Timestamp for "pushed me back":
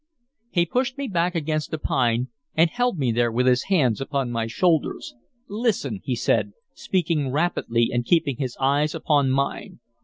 0.65-1.35